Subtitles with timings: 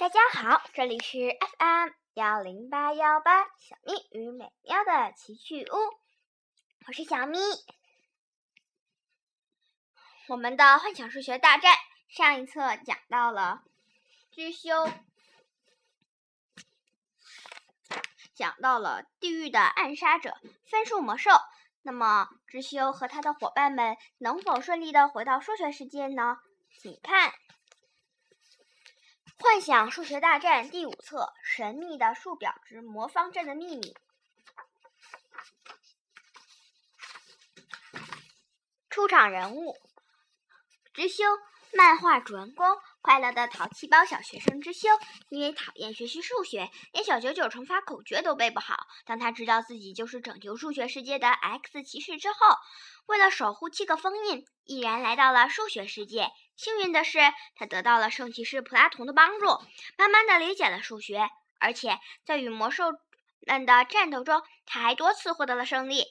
[0.00, 1.18] 大家好，这里是
[1.58, 5.76] FM 幺零八幺八小咪与美妙的奇趣屋，
[6.86, 7.38] 我是小咪。
[10.28, 11.74] 我们的幻想数学大战
[12.08, 13.62] 上一册讲到了
[14.32, 14.88] 知修，
[18.34, 21.30] 讲到了地狱的暗杀者分数魔兽。
[21.82, 26.38] 那么知修和他的伙伴们能否顺利的回到数学世界呢？
[26.78, 27.34] 请看。
[29.42, 33.96] 幻想数学大战第五册：神秘的数表之魔方阵的秘密。
[38.90, 39.78] 出场人物：
[40.92, 41.24] 知修，
[41.72, 42.66] 漫画主人公，
[43.00, 44.90] 快乐的淘气包小学生知修。
[45.30, 48.76] 因为讨厌学习数学，连小九九乘法口诀都背不好。
[49.06, 52.36] 当他知道自己就是拯救数学世界的 X 骑士之后，
[53.10, 56.30] 为了守护七个封印，毅然来到了数学世界。
[56.54, 57.18] 幸运的是，
[57.56, 59.46] 他得到了圣骑士普拉童的帮助，
[59.98, 61.28] 慢慢的理解了数学，
[61.58, 62.84] 而且在与魔兽
[63.40, 66.04] 们的战斗中，他还多次获得了胜利。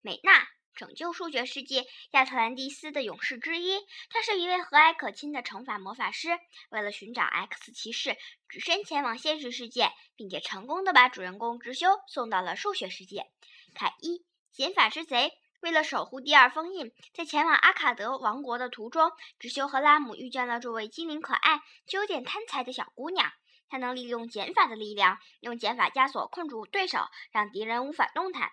[0.00, 6.30] 美娜，拯救数学世界亚特兰蒂斯的勇士之一，他是一位和蔼可亲的乘法魔法师。
[6.70, 8.16] 为了寻找 X 骑士，
[8.48, 13.26] 只身前往现实世界，并且成功的把主人公直修送到了数学世界。
[13.74, 15.38] 凯伊，减法之贼。
[15.60, 23.32] 为了守护第二封印，在前往阿卡德王国的途中，直修和拉姆遇见了这位机灵可爱却有点贪财的小姑娘。
[23.68, 28.52] 她能利用减法的力量，用减法枷锁困住对手，让敌人无法动弹。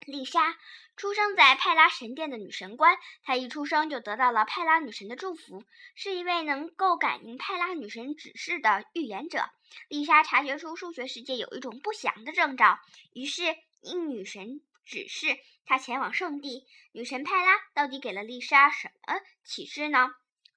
[0.00, 0.58] 丽莎
[0.96, 5.62] 出生在派拉神殿的女神官，她一出生就得到了派拉女神的祝福，
[5.94, 9.48] 是一位能够感应派拉女神指示的预言者。
[9.88, 12.80] 丽莎察觉出数学世界有一种不祥的征兆，
[13.12, 14.60] 于是应女神。
[14.84, 16.66] 指示他前往圣地。
[16.92, 20.08] 女神派拉到底给了丽莎什么启示呢？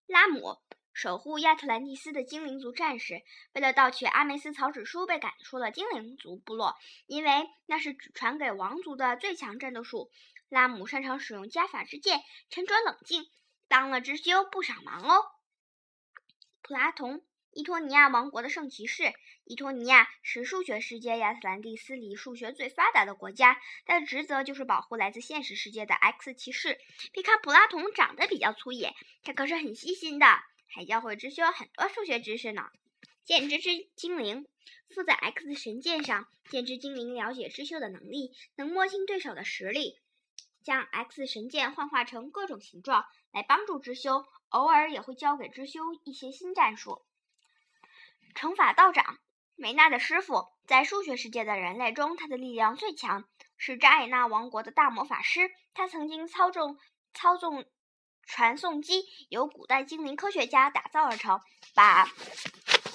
[0.07, 0.57] 拉姆
[0.93, 3.21] 守护亚特兰蒂斯的精灵族战士，
[3.53, 10.09] 为了盗取阿梅斯草纸书，被赶出了精灵族部落，因为那是只传给王族的最强战斗术。
[10.47, 13.29] 拉姆擅长使用加法之剑，沉着冷静，
[13.67, 15.25] 当了知修不少忙哦。
[16.61, 17.21] 普拉童。
[17.53, 19.13] 伊托尼亚王国的圣骑士。
[19.43, 26.77] 伊托尼亚是数学世界亚特兰蒂斯里数学最发达的国家，他的职责就是保护来自现实世界的 X 骑士。
[27.11, 30.25] 别看普拉童长得比较粗野，他可是很细心的，
[30.67, 32.69] 还教会知修很多数学知识呢。
[33.25, 34.47] 剑之之精灵
[34.89, 39.99] 附在 X 神剑上，剑之精灵了解知修的能力，能摸清对手的实力，
[40.63, 47.03] 将 X 神剑幻化成各种形状来帮助知修，偶尔也会教给知修一些新战术。
[48.35, 49.17] 乘法道长，
[49.55, 53.25] 梅娜的师傅，在数学世界的人类中，他的力量最强，
[53.57, 55.51] 是扎艾纳王国的大魔法师。
[55.73, 56.77] 他曾经操纵
[57.13, 57.65] 操纵
[58.25, 61.41] 传送机，由古代精灵科学家打造而成，
[61.75, 62.07] 把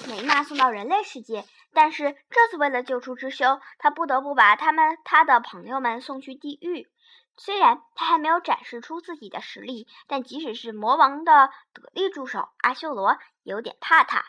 [0.08, 1.44] 梅娜送到人类世界。
[1.72, 6.88] 但是这次为了救出知修，他不得不把他们他的朋友们送去地狱。
[7.36, 14.24] 虽然他还没有展示出自己的实力，但即使是魔王的得力助手阿修罗，有点怕他。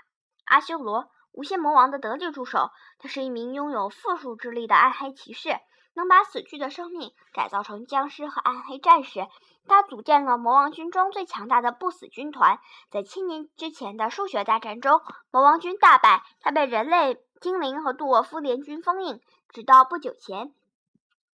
[0.47, 2.72] 阿修罗，无限魔王的得力助手。
[3.00, 5.59] 他是一名拥有复数之力的暗黑骑士，
[5.94, 9.28] 能把死去的生命改造成僵尸和暗黑战士。
[9.68, 12.59] 他组建了魔王军中最强大的不死军团。
[12.90, 19.22] 在千年之前的数学大战中，魔王军大败，他被人类、精灵和杜沃夫联军封印。
[19.50, 20.53] 直到不久前，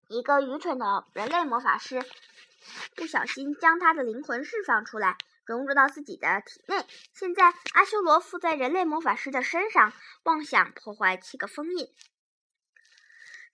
[0.07, 2.01] 一个愚蠢的人类魔法师
[2.95, 5.17] 不小心将他的灵魂释放出来。
[5.45, 6.85] 融入到自己的体内。
[7.13, 9.93] 现在，阿修罗附在人类魔法师的身上，
[10.23, 11.87] 妄想破坏七个封印，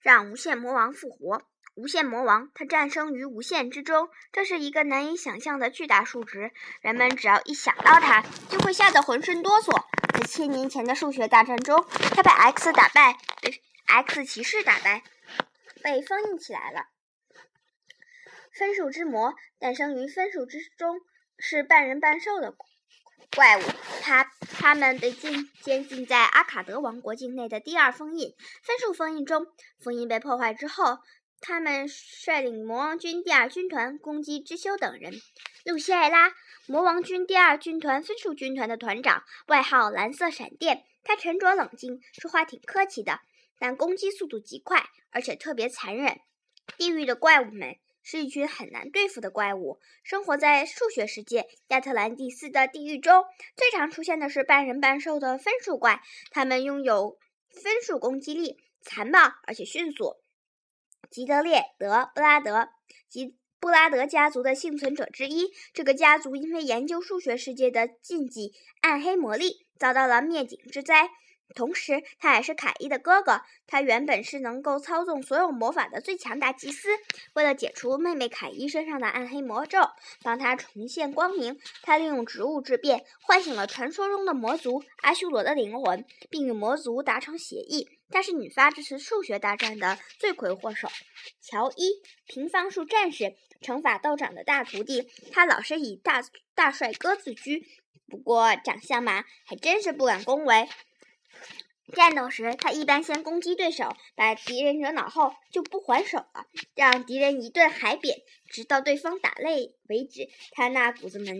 [0.00, 1.42] 让无限魔王复活。
[1.74, 6.50] 无限魔王，他诞生于无限之中，这是一个难以想象的巨大数值。
[6.80, 9.84] 人们只要一想到他，就会吓得浑身哆嗦。
[10.12, 15.04] 在千年前的数学大战中，他被 X 打败，被 X 骑士打败，
[15.80, 16.86] 被封印起来了。
[18.52, 21.00] 分数之魔诞生于分数之中。
[21.38, 22.54] 是半人半兽的
[23.34, 23.62] 怪物，
[24.02, 24.24] 他
[24.58, 29.46] 他们被禁监禁在阿卡德王国境内的第二封印分数封印中。
[29.78, 30.98] 封印被破坏之后，
[31.40, 35.12] 他们率领魔王军第二军团攻击知修等人。
[35.64, 36.34] 露西艾拉，
[36.66, 40.84] 魔王军第二军团分数军团的团长，外号蓝色闪电。
[41.04, 43.20] 他沉着冷静，说话挺客气的，
[43.58, 46.20] 但攻击速度极快，而且特别残忍。
[46.76, 47.76] 地狱的怪物们。
[48.10, 53.22] 是一群很难对付的怪物，生活在数学世界亚特兰蒂斯的地狱中。
[53.54, 56.00] 最常出现的是半人半兽的分数怪，
[56.30, 57.18] 它们拥有
[57.50, 60.16] 分数攻击力，残暴而且迅速。
[61.10, 62.70] 吉德列德布拉德
[63.10, 71.10] 吉布拉德家族的幸存者之一，这个家族因为研究数学世界的禁忌暗黑魔力，遭到了灭顶之灾。
[71.54, 73.42] 同时，他还是凯伊的哥哥。
[73.66, 76.88] 他原本是能够操纵所有魔法的最强大祭司。
[77.34, 79.80] 为了解除妹妹凯伊身上的暗黑魔咒，
[80.22, 87.88] 帮她重现光明，他利用植物质变，唤醒了传说中的魔族阿修罗的灵魂，并与魔族达成协议。
[88.10, 90.88] 他是女发这次数学大战的罪魁祸首。
[91.42, 95.10] 乔伊，平方数战士，乘法道长的大徒弟。
[95.30, 96.22] 他老是以大
[96.54, 97.66] 大帅哥自居，
[98.08, 100.66] 不过长相嘛，还真是不敢恭维。
[101.94, 108.18] 战斗时，他一般先攻击对手，把敌人惹恼后就不还手了，让敌人一顿海扁，
[108.48, 110.28] 直到对方打累为止。
[110.52, 111.34] 他那股子蛮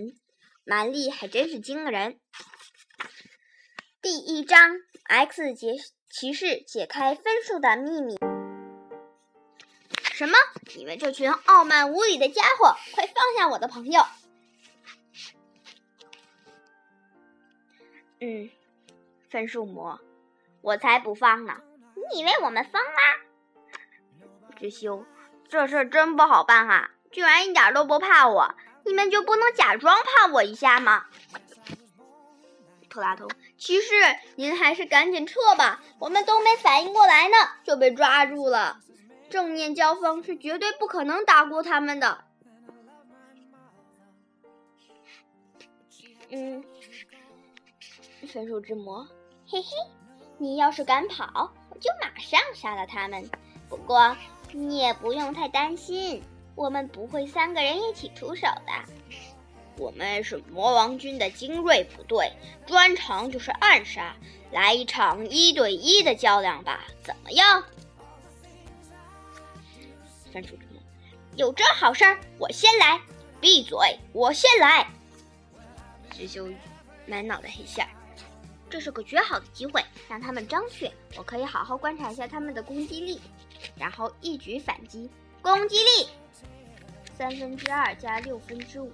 [0.64, 2.18] 蛮力还真是惊人。
[4.00, 5.76] 第一章：X 解
[6.08, 8.16] 骑士解开分数的秘密。
[10.12, 10.36] 什么？
[10.76, 14.02] 你们这群傲慢无礼的家伙，快放下我的朋友！
[18.20, 18.50] 嗯，
[19.28, 20.00] 分数魔。
[20.60, 21.54] 我才不放呢！
[21.94, 24.18] 你以为我们疯啦？
[24.56, 25.04] 知修，
[25.48, 26.90] 这事真不好办啊！
[27.10, 31.06] 居然一点都不怕我，你们就不能假装怕我一下吗？
[32.90, 33.94] 特拉图，骑士，
[34.36, 38.80] 您还是赶紧撤吧，我们都没反应过来呢，就被抓住了。
[39.30, 42.24] 正面交锋是绝对不可能打过他们的。
[46.30, 46.64] 嗯，
[48.32, 49.06] 分数之魔，
[49.46, 49.97] 嘿嘿。
[50.38, 53.28] 你要是敢跑，我就马上杀了他们。
[53.68, 54.16] 不过
[54.52, 56.22] 你也不用太担心，
[56.54, 58.72] 我们不会三个人一起出手的。
[59.76, 62.32] 我们是魔王军的精锐部队，
[62.66, 64.14] 专长就是暗杀。
[64.50, 67.62] 来一场一对一的较量吧，怎么样？
[70.32, 70.56] 番薯
[71.36, 73.00] 有这好事儿，我先来。
[73.40, 73.76] 闭嘴，
[74.12, 74.88] 我先来。
[76.10, 76.48] 知修
[77.06, 77.86] 满脑袋黑线。
[78.70, 83.20] 这是个绝好的机会，让他们张去，我可以好好观察一下他们的攻击力，
[83.76, 85.10] 然后一举反击。
[85.40, 86.08] 攻击力
[87.16, 88.92] 三分之二加六分之五，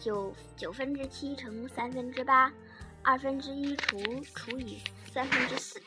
[0.00, 2.50] 九九分之七乘三分之八，
[3.02, 3.98] 二分之一除
[4.34, 4.82] 除以
[5.12, 5.80] 三分之四。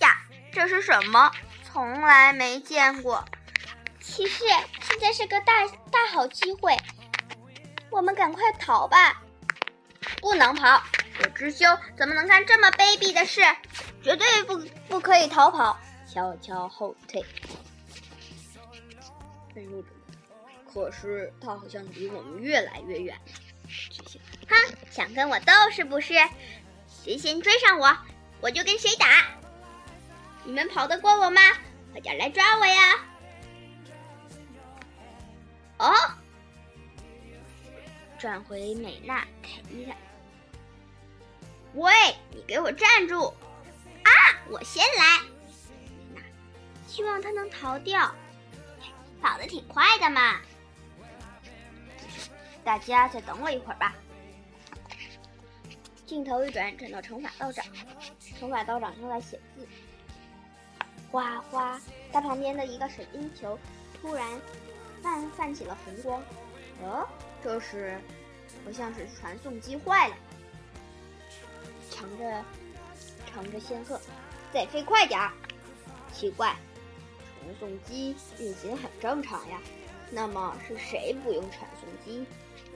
[0.00, 0.16] 呀，
[0.52, 1.30] 这是什么？
[1.62, 3.24] 从来没见过。
[4.00, 4.44] 骑士，
[4.82, 6.76] 现在是个大大好机会，
[7.90, 9.22] 我们赶快逃吧！
[10.20, 10.82] 不能跑。
[11.42, 11.66] 我知修
[11.96, 13.40] 怎么能干这么卑鄙的事？
[14.00, 14.56] 绝对不
[14.88, 15.76] 不可以逃跑，
[16.08, 17.20] 悄悄后退。
[19.52, 19.88] 愤怒者，
[20.72, 23.18] 可是他好像离我们越来越远。
[24.48, 26.14] 哼，想跟我斗是不是？
[26.86, 27.92] 谁先追上我，
[28.40, 29.26] 我就跟谁打。
[30.44, 31.40] 你们跑得过我吗？
[31.90, 33.00] 快点来抓我呀！
[35.78, 35.92] 哦，
[38.16, 39.96] 转回美娜凯伊了。
[41.74, 41.90] 喂，
[42.30, 43.28] 你给我站住！
[44.04, 44.10] 啊，
[44.48, 45.20] 我先来。
[46.86, 48.14] 希望他能逃掉，
[49.22, 50.40] 跑得挺快的嘛。
[52.62, 53.94] 大家再等我一会儿吧。
[56.04, 57.64] 镜头一转，转到乘法道长，
[58.38, 59.66] 乘法道长正在写字。
[61.10, 61.80] 哗哗，
[62.12, 63.58] 他旁边的一个水晶球
[63.98, 64.26] 突然
[65.02, 66.22] 泛泛起了红光。
[66.82, 67.08] 哦，
[67.42, 67.98] 这是，
[68.62, 70.16] 不像是传送机坏了。
[71.94, 72.44] 乘着，
[73.30, 74.00] 乘着仙鹤，
[74.52, 75.32] 再飞快点儿。
[76.12, 76.56] 奇怪，
[77.38, 79.60] 传送机运行很正常呀。
[80.10, 82.26] 那么是谁不用传送机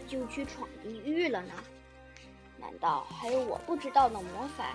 [0.09, 1.52] 就去闯地狱了呢？
[2.59, 4.71] 难道还有我不知道的魔法？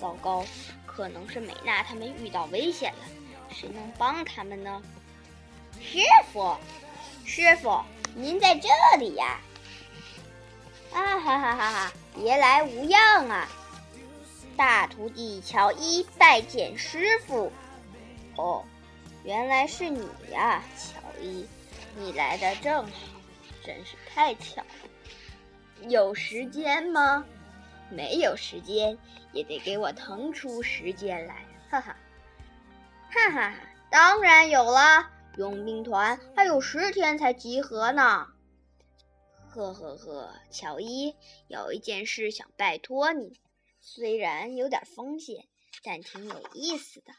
[0.00, 0.44] 糟糕，
[0.86, 3.00] 可能是美娜他们遇到危险了。
[3.50, 4.82] 谁能帮他们呢？
[5.80, 5.98] 师
[6.32, 6.56] 傅，
[7.24, 7.82] 师傅，
[8.14, 9.40] 您在这里呀！
[10.92, 11.92] 啊哈哈哈哈！
[12.14, 13.48] 别来无恙啊！
[14.58, 17.52] 大徒弟乔伊拜见师傅。
[18.36, 18.64] 哦，
[19.22, 21.46] 原来是你呀，乔伊，
[21.96, 22.90] 你来的正好，
[23.64, 25.88] 真是太巧了。
[25.88, 27.24] 有时间吗？
[27.88, 28.98] 没有时间，
[29.32, 31.96] 也得给我腾出时间来，哈哈，
[33.12, 33.56] 哈哈哈，
[33.88, 35.08] 当然有了。
[35.36, 38.26] 佣兵团还有十天才集合呢。
[39.50, 41.14] 呵呵呵，乔伊，
[41.46, 43.38] 有一件事想拜托你。
[43.90, 45.48] 虽然有点风险，
[45.82, 47.14] 但挺有意思的。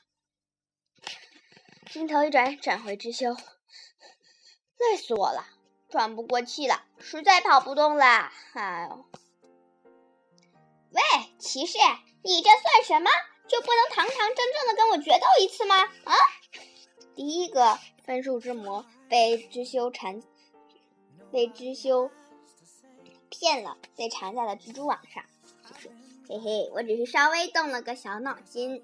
[1.89, 3.33] 镜头一转，转回知修，
[4.77, 5.47] 累死我了，
[5.89, 8.31] 喘不过气了，实在跑不动了。
[8.53, 9.05] 哎呦！
[10.91, 11.01] 喂，
[11.39, 11.79] 骑士，
[12.23, 13.09] 你这算什么？
[13.47, 15.75] 就不能堂堂正正的跟我决斗一次吗？
[15.75, 16.13] 啊！
[17.15, 20.21] 第一个分数之魔被知修缠，
[21.31, 22.11] 被知修
[23.29, 25.25] 骗了，被缠在了蜘蛛网上。
[26.31, 28.83] 嘿嘿，我只是稍微动了个小脑筋。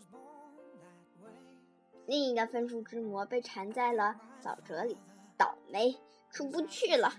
[2.07, 4.97] 另一个分数之魔被缠在了沼泽里，
[5.37, 5.95] 倒霉，
[6.31, 7.13] 出不去了。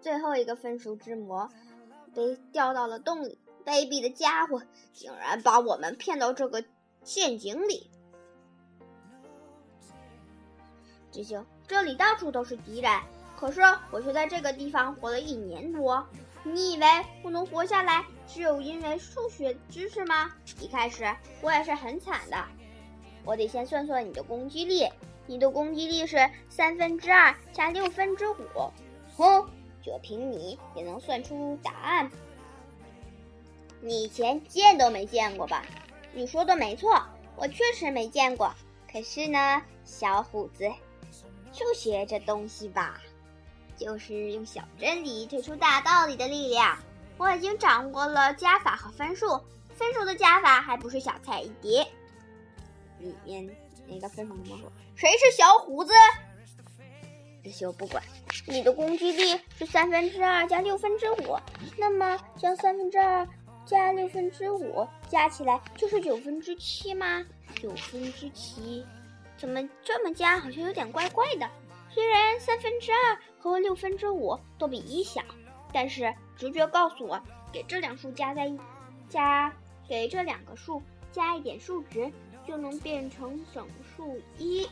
[0.00, 1.48] 最后一个分数之魔
[2.12, 4.60] 被掉到了洞里，卑鄙的家伙
[4.92, 6.64] 竟然把我们骗到这个
[7.04, 7.88] 陷阱里。
[11.12, 12.90] 知修，这里到处都是敌人，
[13.36, 13.60] 可是
[13.92, 16.04] 我却在这个地方活了一年多。
[16.42, 16.86] 你以为
[17.22, 20.32] 我能活下来，只有因为数学知识吗？
[20.60, 21.04] 一开始
[21.40, 22.36] 我也是很惨的。
[23.24, 24.88] 我得先算算你的攻击力，
[25.26, 28.72] 你的攻击力是三分之二加六分之五。
[29.16, 29.48] 哼，
[29.82, 32.10] 就凭你也能算出答案？
[33.80, 35.64] 你以前见都没见过吧？
[36.12, 37.02] 你说的没错，
[37.36, 38.54] 我确实没见过。
[38.90, 40.70] 可是呢，小虎子，
[41.52, 43.00] 数学这东西吧，
[43.76, 46.78] 就是用小真理推出大道理的力量。
[47.16, 49.40] 我已经掌握了加法和分数，
[49.74, 51.86] 分数的加法还不是小菜一碟。
[52.98, 53.48] 里面
[53.86, 55.92] 那个分数魔说：“谁是小虎子？”
[57.44, 58.02] 这些我不管，
[58.46, 61.38] 你的攻击力是三分之二加六分之五，
[61.76, 63.28] 那么将三分之二
[63.66, 67.22] 加六分之五加起来就是九分之七吗？
[67.60, 68.84] 九分之七，
[69.36, 71.46] 怎么这么加好像有点怪怪的？
[71.90, 75.20] 虽然三分之二和六分之五都比一小，
[75.70, 77.20] 但是直觉告诉我，
[77.52, 78.58] 给这两数加在一
[79.08, 79.52] 加，
[79.88, 82.12] 给这两个数加一点数值。
[82.46, 84.68] 就能变成整数一，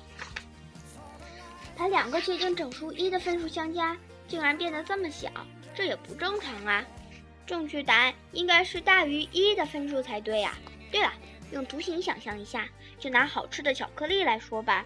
[1.74, 3.96] 把两个接近整数一的分数相加，
[4.28, 5.30] 竟然变得这么小，
[5.74, 6.84] 这也不正常啊！
[7.46, 10.52] 正确答案应该是大于一的分数才对呀。
[10.90, 11.10] 对了，
[11.50, 14.84] 用图形想象一下，就拿好吃的巧克力来说吧，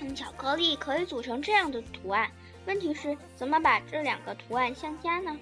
[0.00, 2.28] 用巧克力可以组成这样的图案，
[2.66, 5.38] 问题是怎么把这两个图案相加呢？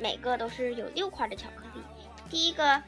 [0.00, 1.82] 每个都是有六块的巧克力，
[2.30, 2.82] 第一个。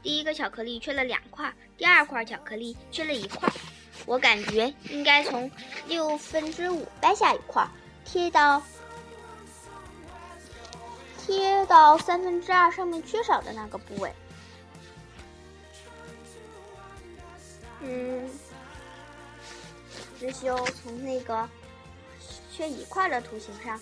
[0.00, 3.52] 第一个巧克力缺了两块，第二块巧克力缺了一块。
[4.06, 5.50] 我感觉应该从
[5.88, 7.68] 六分之五掰下一块，
[8.04, 8.62] 贴到
[11.18, 14.10] 贴到三分之二上面缺少的那个部位。
[17.80, 18.30] 嗯，
[20.18, 21.46] 知修从那个
[22.52, 23.78] 缺一块的图形上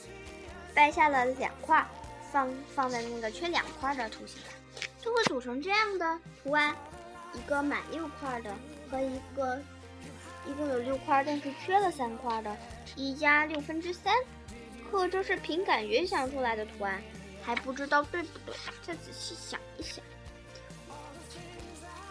[0.74, 1.86] 掰下了两块，
[2.36, 4.52] 放放在那个缺两块的图形上。
[5.00, 6.76] 就会组成这样的图案，
[7.32, 8.54] 一个满六块的
[8.90, 9.58] 和一个
[10.46, 12.54] 一共有六块但是缺了三块的，
[12.94, 14.14] 一加六分之三。
[14.90, 17.02] 可这是凭感觉想出来的图案，
[17.42, 20.04] 还不知道对不对，再仔细想一想。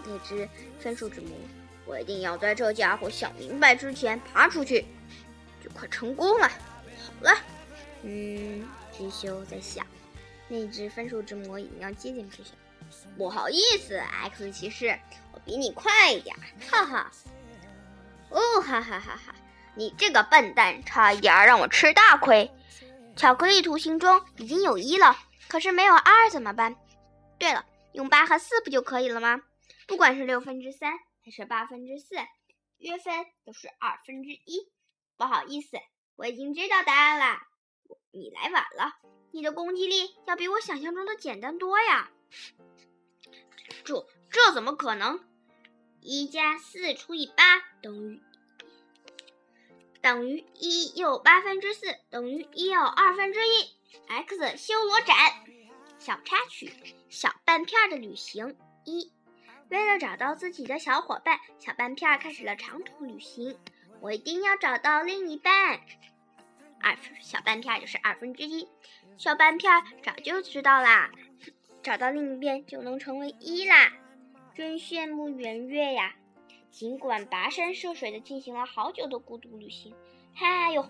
[0.06, 1.30] 那只分数之魔，
[1.86, 4.86] 我一定要在这家伙想明白之前爬出去，
[5.64, 6.48] 就快成功了。
[6.48, 7.38] 好了，
[8.02, 9.86] 嗯，知修在想，
[10.48, 12.52] 那只分数之魔已经要接近知修。
[13.18, 15.00] 不好意思，X 骑士，
[15.34, 16.36] 我比你快一点，
[16.70, 17.12] 哈哈。
[18.30, 19.36] 哦，哈哈哈哈！
[19.76, 22.52] 你这个笨蛋，差一点让我吃大亏。
[23.16, 26.76] 巧克力图形中已经有一了，可是没有二怎么办？
[27.40, 29.42] 对了，用八和四不就可以了吗？
[29.88, 32.16] 不管是六分之三还是八分之四，
[32.78, 34.70] 约分都是二分之一。
[35.18, 35.78] 不好意思，
[36.16, 37.40] 我已经知道答案了。
[38.16, 38.96] 你来晚了，
[39.32, 42.10] 你的攻击力要比我想象中的简单多呀。
[43.84, 45.20] 这这怎么可能？
[46.00, 48.22] 一加四除以八等于
[50.02, 53.76] 等于一又八分之四等于一又二分之一。
[54.08, 55.16] X 修罗斩。
[55.98, 56.72] 小插曲：
[57.10, 58.56] 小半片的旅行
[58.86, 59.12] 一。
[59.70, 63.58] 为了找到自己的小伙伴，小半片开始了长途旅行。
[64.00, 65.82] 我一定要找到另一半。
[66.86, 68.68] 二小半片就是二分之一。
[69.18, 69.72] 小半片
[70.04, 71.10] 早就知道啦。
[71.82, 73.92] 找到另一边就能成为一啦，
[74.54, 76.16] 真羡慕圆月呀！
[76.72, 79.96] 尽管跋山涉水的进行了好久的孤独旅行，
[80.36, 80.88] 哎呦，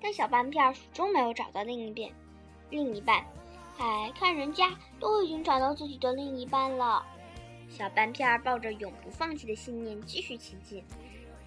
[0.00, 2.12] 但小半片始终没有找到另一边
[2.68, 3.24] 另一半。
[3.78, 7.02] 哎，看人家都已经找到自己的另一半了。
[7.68, 10.84] 小半片抱着永不放弃的信念继续前进。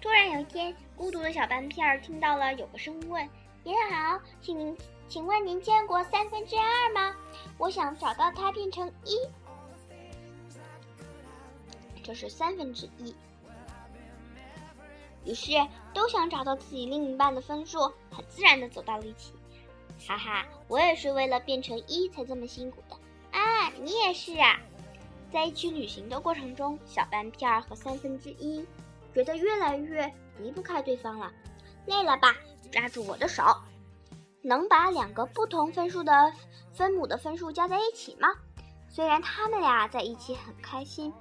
[0.00, 3.28] 突然有一天，孤独的小半片听到了有个声音问
[3.64, 7.14] ：“您好，请您。”请问您见过三分之二吗？
[7.58, 9.18] 我想找到它变成一，
[12.02, 13.14] 这是三分之一。
[15.24, 15.52] 于是
[15.92, 17.80] 都想找到自己另一半的分数，
[18.10, 19.34] 很自然的走到了一起。
[20.08, 22.96] 哈哈，我也是为了变成一才这么辛苦的
[23.38, 23.68] 啊！
[23.82, 24.58] 你也是啊！
[25.30, 28.66] 在一起旅行的过程中，小半片和三分之一
[29.14, 31.30] 觉得越来越离不开对方了。
[31.86, 32.34] 累了吧？
[32.74, 33.44] 抓住我的手。
[34.42, 36.32] 能把两个不同分数的
[36.72, 38.28] 分母的分数加在一起吗？
[38.88, 41.12] 虽然他们俩在一起很开心，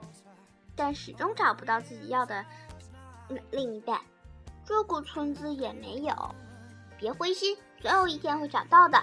[0.76, 2.44] 但始终找不到自己要的
[3.52, 4.02] 另一半。
[4.66, 6.14] 这个村子也没有。
[6.98, 9.02] 别灰心，总有一天会找到的。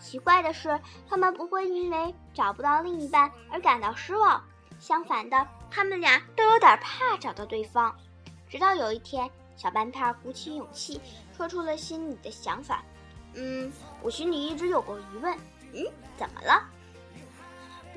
[0.00, 4.42] 奇怪的是，他们不会因为找不到另一半而感到失望。
[4.78, 7.94] 相反的，他们俩都有点怕找到对方。
[8.48, 11.00] 直到有一天，小半片鼓起勇气
[11.40, 12.84] 说出了心里的想法
[13.32, 15.34] ：“嗯，我心里一直有个疑问。
[15.72, 15.86] 嗯，
[16.18, 16.62] 怎么了？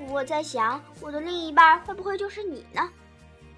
[0.08, 2.90] 我在想，我的另一半会不会就是你呢？”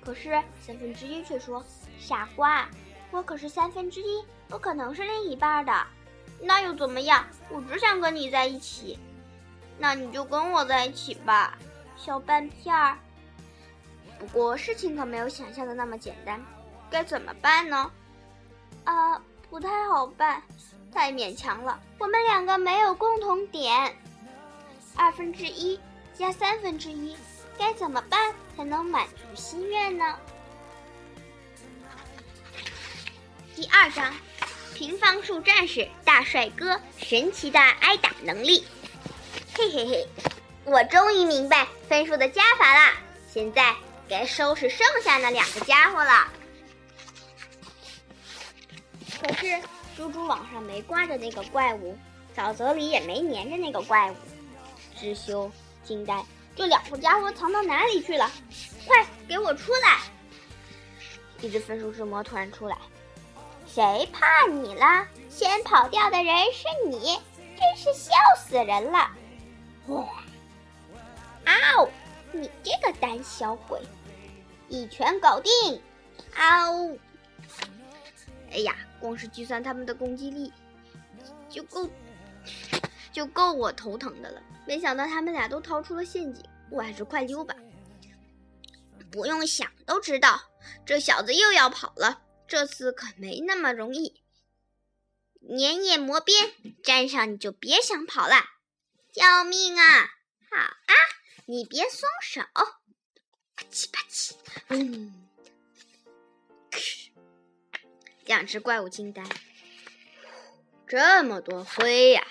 [0.04, 1.64] 可是三分之一却说
[2.00, 2.68] ：“傻瓜，
[3.12, 5.72] 我可是三分之一，不可能是另一半的。
[6.42, 7.24] 那又怎么样？
[7.52, 8.98] 我只想跟你在一起。
[9.78, 11.56] 那你就跟我在一起吧，
[11.96, 12.98] 小半片儿。”
[14.18, 16.44] 不过事情可没有想象的那么简单，
[16.90, 17.92] 该怎么办呢？
[18.84, 20.42] 啊，不太好办，
[20.94, 21.80] 太勉强了。
[21.98, 23.96] 我们两个没有共同点，
[24.96, 25.80] 二分之一
[26.14, 27.16] 加三分之一，
[27.58, 30.16] 该怎么办才能满足心愿呢？
[33.56, 34.14] 第二章，
[34.74, 38.66] 平方数战士大帅哥神奇的挨打能力。
[39.58, 40.08] 嘿嘿嘿，
[40.66, 42.94] 我终于明白分数的加法啦！
[43.32, 43.76] 现在。
[44.08, 46.32] 该收拾剩下那两个家伙了。
[49.22, 49.62] 可是，
[49.96, 51.98] 猪猪网上没挂着那个怪物，
[52.36, 54.16] 沼泽里也没粘着那个怪物。
[54.98, 55.52] 知修
[55.84, 56.24] 惊呆，
[56.56, 58.30] 这两个家伙藏到哪里去了？
[58.86, 60.00] 快给我出来！
[61.42, 62.78] 一只分数之魔突然出来，
[63.68, 65.08] 谁怕你了？
[65.30, 67.20] 先跑掉的人是你，
[67.58, 69.10] 真是笑死人了！
[69.88, 70.06] 哇！
[71.46, 71.54] 啊
[71.84, 71.90] 呜！
[72.32, 73.80] 你这个胆小鬼，
[74.70, 75.82] 一拳搞定！
[76.36, 76.98] 啊呜！
[78.52, 80.52] 哎呀，光是计算他们的攻击力
[81.48, 81.88] 就够
[83.14, 84.42] 就够我头疼的了。
[84.66, 87.56] 没想到他们俩都逃出了陷阱，我还是快溜吧。
[89.12, 90.42] 不用想都知道，
[90.88, 92.24] 这小子又要跑了。
[92.48, 94.20] 这次可没那么容易。
[95.48, 96.52] 粘液魔鞭，
[96.84, 98.38] 粘上你就别想跑了！
[99.14, 100.10] 救命啊！
[100.50, 100.94] 好啊！
[101.46, 102.42] 你别松手！
[103.56, 104.34] 啪叽啪叽，
[104.70, 105.28] 嗯，
[108.26, 109.24] 两只怪物惊呆，
[110.88, 112.26] 这么多灰呀，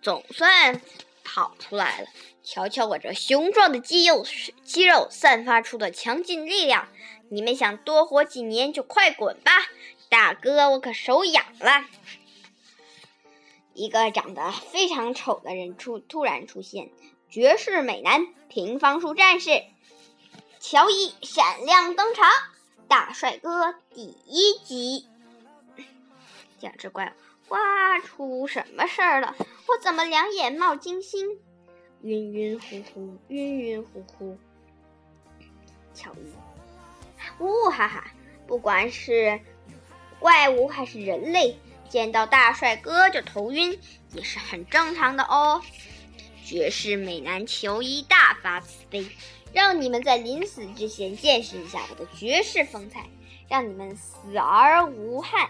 [0.00, 0.80] 总算
[1.22, 2.08] 跑出来了。
[2.42, 4.24] 瞧瞧我这雄壮的肌肉，
[4.62, 6.88] 肌肉散发出的强劲力量。
[7.30, 9.52] 你们想多活几年就快滚吧，
[10.08, 11.86] 大哥，我可手痒了。
[13.72, 16.90] 一个长得非常丑的人出突然出现。
[17.30, 19.64] 绝世美男，平方数战士
[20.60, 22.30] 乔伊闪亮登场，
[22.86, 25.08] 大帅哥第一集。
[26.60, 27.12] 两只怪
[27.48, 29.34] 物，哇，出什么事儿了？
[29.38, 31.38] 我怎么两眼冒金星？
[32.02, 34.38] 晕晕乎乎，晕晕乎乎。
[35.94, 36.32] 乔伊，
[37.38, 38.04] 呜哈哈！
[38.46, 39.40] 不管是
[40.18, 43.78] 怪物还是人类，见到大帅哥就头晕，
[44.12, 45.62] 也是很正常的哦。
[46.44, 49.06] 绝世美男球衣大发慈悲，
[49.52, 53.08] 让你们在临死之前见识一下我的绝世风采，
[53.48, 55.48] 让你们死而无憾。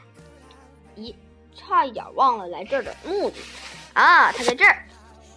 [0.96, 1.14] 咦，
[1.54, 3.36] 差一点忘了来这儿的目的
[3.92, 4.32] 啊！
[4.32, 4.84] 他在这儿，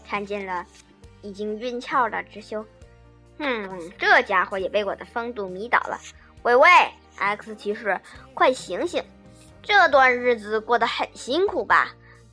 [0.07, 0.65] 看见了
[1.21, 2.65] 已经晕窍的直修。
[3.39, 5.99] 哼，这家伙也被我的风度迷倒了。
[6.43, 6.69] 喂喂
[7.17, 7.99] ，X 骑士，
[8.33, 9.03] 快醒醒！
[9.61, 11.89] 这段日子过得很辛苦吧？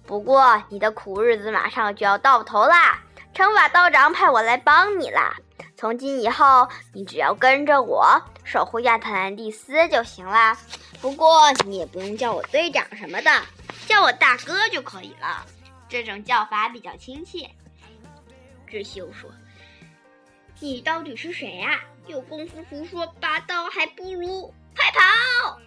[0.06, 3.00] 不过你的苦日子马上就要到头啦！
[3.34, 5.36] 惩罚道长派我来帮你啦！
[5.84, 10.56] 从今以后，你只要跟着我守护亚特兰蒂斯就行啦。
[11.02, 13.30] 不过你也不用叫我队长什么的，
[13.86, 15.44] 叫我大哥就可以了。
[15.86, 17.50] 这种叫法比较亲切。
[18.66, 19.30] 智秀说
[20.58, 21.78] ：“你到底是谁呀？
[22.06, 25.60] 有功夫胡说八道还不如快跑！”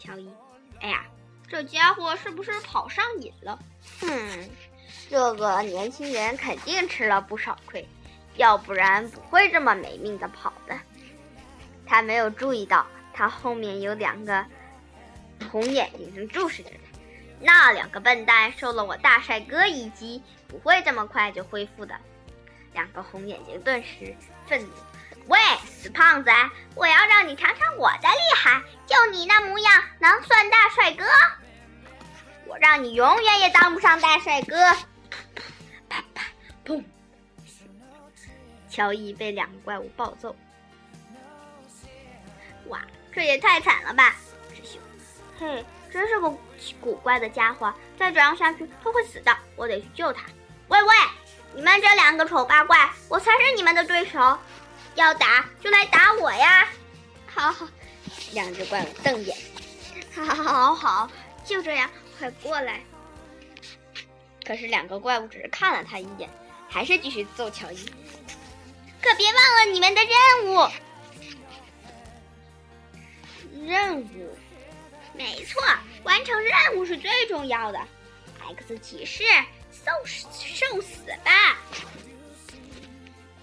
[0.00, 0.30] 乔伊，
[0.80, 1.04] 哎呀，
[1.46, 3.58] 这家伙是不是跑上瘾了？
[4.00, 4.48] 哼。
[5.10, 7.86] 这个年轻人肯定吃了不少亏，
[8.36, 10.78] 要不然不会这么没命的跑的。
[11.86, 14.44] 他没有注意到，他后面有两个
[15.50, 16.98] 红眼睛正注视着他。
[17.40, 21.94] 那两个笨蛋受了我大帅哥一击，不会这么快就恢复的。
[22.72, 24.68] 两个红眼睛顿时愤怒
[25.28, 26.30] ：“喂，死胖子，
[26.74, 28.62] 我要让你尝尝我的厉害！
[28.86, 31.04] 就你那模样，能算大帅哥？
[32.46, 34.56] 我让你永远也当不上大帅哥！”
[35.88, 36.24] 啪啪
[36.64, 36.82] 砰！
[38.68, 40.34] 乔伊被两个怪物暴揍。
[42.68, 42.80] 哇，
[43.12, 44.16] 这也太惨了吧！
[45.38, 46.30] 嘿，真是个
[46.80, 47.72] 古怪的家伙！
[47.98, 49.36] 再这样下去，他会死的。
[49.54, 50.24] 我得去救他。
[50.68, 50.94] 喂喂，
[51.54, 54.38] 你们这两个丑八怪，我才是你们的对手！
[54.94, 56.66] 要打就来打我呀！
[57.26, 57.68] 好好，
[58.32, 59.36] 两只怪物瞪眼。
[60.14, 61.10] 好好好，
[61.44, 62.80] 就这样，快过来！
[64.44, 66.30] 可是两个怪物只是看了他一眼，
[66.68, 67.92] 还是继续揍乔伊。
[69.06, 70.68] 可别忘了你们的任务。
[73.64, 74.36] 任务，
[75.14, 75.62] 没错，
[76.02, 77.78] 完成任务是最重要的。
[78.40, 79.22] X 骑士，
[79.70, 81.56] 受受死吧！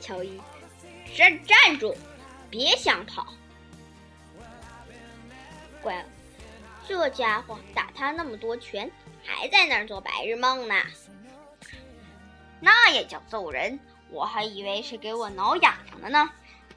[0.01, 0.41] 乔伊，
[1.15, 1.95] 站站住，
[2.49, 3.33] 别想跑！
[5.81, 6.05] 怪，
[6.85, 8.91] 这家伙打他那么多拳，
[9.23, 10.75] 还在那儿做白日梦呢。
[12.59, 13.79] 那也叫揍人？
[14.13, 16.29] 我还以为是给我挠痒痒的呢。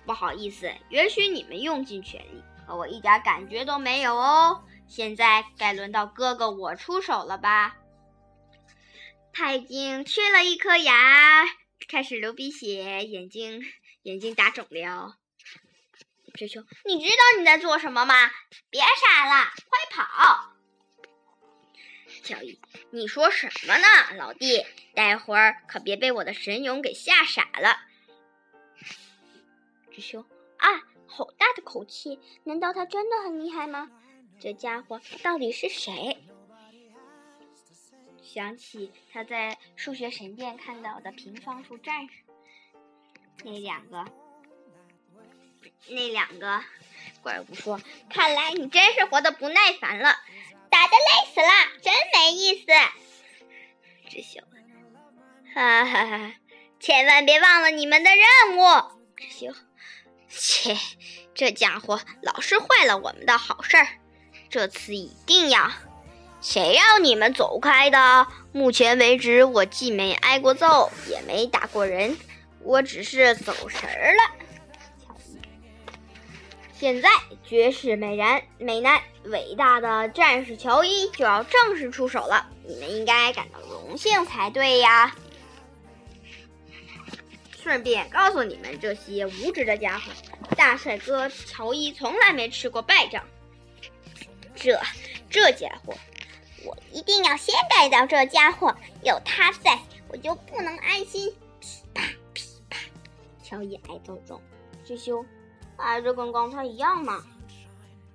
[0.04, 2.42] 不好意思，允许你们用尽全力。
[2.66, 4.64] 可我一点感觉都没有哦！
[4.88, 7.76] 现在该轮到哥哥我出手了吧？
[9.32, 11.44] 他已经缺了一颗牙，
[11.88, 13.62] 开始流鼻血，眼睛
[14.02, 15.16] 眼睛打肿了。
[16.34, 18.14] 志秋，你知道你在做什么吗？
[18.70, 20.55] 别傻了，快跑！
[22.26, 22.58] 小易，
[22.90, 23.86] 你说什么呢，
[24.16, 24.66] 老弟？
[24.94, 27.78] 待会儿可别被我的神勇给吓傻了。
[29.92, 30.24] 志秋，
[30.56, 30.82] 啊！
[31.06, 32.18] 好大的口气！
[32.42, 33.88] 难道他真的很厉害吗？
[34.40, 36.18] 这家伙到底是谁？
[38.20, 42.24] 想起他在数学神殿看到的平方数战士，
[43.44, 44.04] 那两个，
[45.88, 46.60] 那两个
[47.22, 50.16] 怪物说：“看来你真是活得不耐烦了，
[50.96, 51.48] 累死了，
[51.82, 52.66] 真没意思。”
[54.08, 54.40] 智秀，
[55.54, 56.32] 哈哈哈！
[56.78, 58.62] 千万别忘了你们的任务，
[59.16, 59.54] 智秀。
[60.28, 60.76] 切，
[61.34, 63.88] 这家伙老是坏了我们的好事儿，
[64.50, 65.70] 这次一定要！
[66.40, 68.26] 谁让你们走开的？
[68.52, 72.16] 目前为止，我既没挨过揍，也没打过人，
[72.60, 74.45] 我只是走神儿了。
[76.78, 77.08] 现在，
[77.42, 85.16] 绝世美人、美男、伟大的战士乔伊就要正式出手了，你们应该感到荣幸才对呀！
[87.62, 90.12] 顺便告诉你们这些无知的家伙，
[90.54, 93.24] 大帅哥乔伊从来没吃过败仗。
[94.54, 94.78] 这
[95.30, 95.96] 这家伙，
[96.62, 101.34] 我一定要先干掉这家伙，有他在，我就不能安心。
[101.58, 102.02] 噼啪
[102.34, 102.78] 噼啪，
[103.42, 104.38] 乔伊挨揍中。
[104.86, 105.26] 师兄，
[105.76, 107.22] 还是跟刚才一样嘛？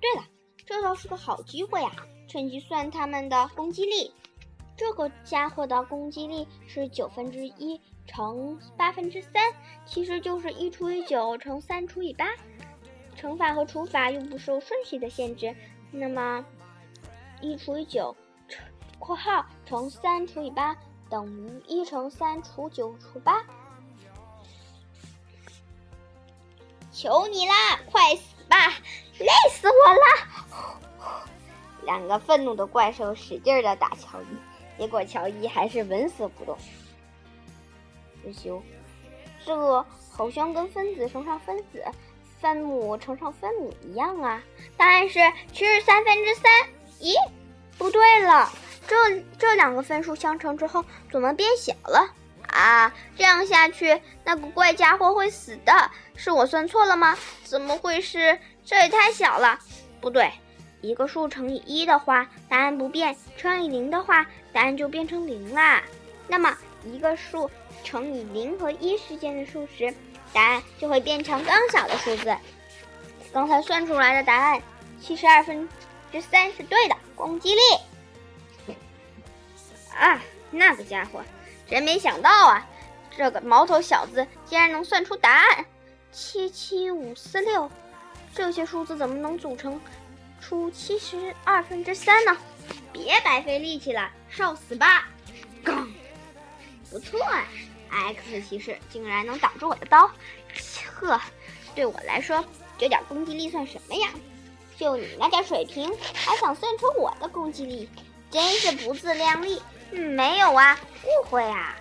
[0.00, 0.26] 对了，
[0.66, 1.92] 这倒是个好机会啊！
[2.28, 4.12] 趁机算他们的攻击力。
[4.76, 7.80] 这个家伙的攻击力是九分之一。
[8.04, 9.52] 乘八分之三，
[9.86, 12.26] 其实就是一除以九乘三除以八。
[13.14, 15.54] 乘法和除法又不受顺序的限制，
[15.92, 16.44] 那么
[17.40, 18.16] 一除以九
[18.98, 20.76] （括号乘三除以八）
[21.08, 23.44] 等于一乘三除九除八。
[26.92, 28.68] 求你啦，快死吧！
[29.18, 30.80] 累死我了！
[31.84, 34.36] 两个愤怒的怪兽使劲的打乔伊，
[34.78, 36.56] 结果乔伊还是纹丝不动。
[38.22, 38.62] 师兄，
[39.44, 41.82] 这好像跟分子乘上分子，
[42.40, 44.42] 分母乘上分母一样啊！
[44.76, 45.18] 答案是
[45.52, 46.44] 七十三分之三。
[47.00, 47.14] 咦，
[47.78, 48.50] 不对了，
[48.86, 52.14] 这这两个分数相乘之后怎么变小了
[52.52, 52.94] 啊？
[53.16, 55.90] 这样下去，那个怪家伙会死的。
[56.14, 57.18] 是我算错了吗？
[57.42, 58.38] 怎么会是？
[58.64, 59.58] 这也太小了。
[60.00, 60.32] 不对，
[60.80, 65.82] 一个数乘以一的话，答案不变；乘以零的话，答案就变成零啦。
[66.28, 67.50] 那么一个数。
[67.84, 69.92] 乘以零和一之间的数时，
[70.32, 72.36] 答案就会变成更小的数字。
[73.32, 74.62] 刚才算出来的答案
[75.00, 75.68] 七十二分
[76.12, 76.94] 之三是对的。
[77.16, 77.60] 攻击力
[79.96, 81.22] 啊，那个家伙
[81.72, 82.68] 真没想到啊！
[83.16, 85.64] 这个毛头小子竟然能算出答案，
[86.12, 87.70] 七七五四六，
[88.34, 89.80] 这些数字怎么能组成
[90.38, 92.36] 出七十二分之三呢？
[92.92, 95.08] 别白费力气了，受死吧！
[95.64, 95.90] 刚，
[96.90, 97.42] 不错啊。
[97.88, 100.10] X 骑士竟然能挡住我的刀，
[100.94, 101.18] 呵，
[101.74, 102.44] 对我来说
[102.76, 104.10] 这点攻击力算什么呀？
[104.76, 107.88] 就你那点水平，还想算出我的攻击力，
[108.30, 109.62] 真是不自量力！
[109.92, 111.76] 没有啊，误会啊！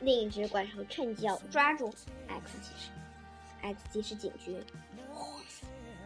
[0.00, 1.92] 另一只怪兽趁机要抓住
[2.28, 2.90] X 骑士
[3.62, 4.64] ，X 骑士警觉，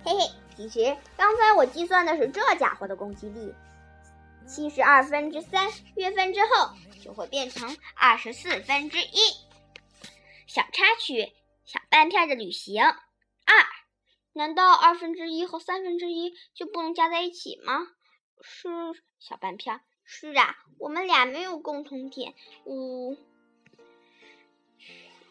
[0.05, 3.55] 嘿嘿，其实刚才我计算的是这家伙的攻击力。
[4.47, 9.18] 七十二分之三约分之后，就会变成二十四分之一。
[10.47, 11.33] 小插曲：
[11.64, 12.94] 小半片的旅行二。
[14.33, 17.87] 难道二分之一和三分之一就不能加在一起吗？
[18.40, 18.68] 是
[19.18, 19.81] 小半片。
[20.05, 22.35] 是啊，我们俩没有共同点。
[22.64, 23.16] 五